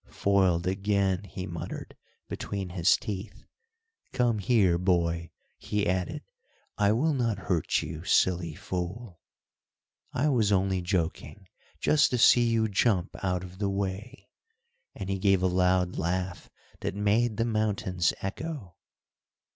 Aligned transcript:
"Foiled 0.09 0.65
again," 0.65 1.25
he 1.25 1.45
muttered, 1.45 1.95
between 2.27 2.69
his 2.69 2.97
teeth. 2.97 3.45
"Come 4.13 4.39
here, 4.39 4.79
boy," 4.79 5.29
he 5.59 5.87
added, 5.87 6.23
"I 6.75 6.91
will 6.91 7.13
not 7.13 7.37
hurt 7.37 7.83
you, 7.83 8.03
silly 8.03 8.55
fool." 8.55 9.19
"I 10.11 10.27
was 10.29 10.51
only 10.51 10.81
joking, 10.81 11.45
just 11.79 12.09
to 12.09 12.17
see 12.17 12.49
you 12.49 12.67
jump 12.67 13.15
out 13.23 13.43
of 13.43 13.59
the 13.59 13.69
way;" 13.69 14.31
and 14.95 15.07
he 15.07 15.19
gave 15.19 15.43
a 15.43 15.45
loud 15.45 15.97
laugh 15.99 16.49
that 16.79 16.95
made 16.95 17.37
the 17.37 17.45
mountains 17.45 18.11
echo. 18.21 18.77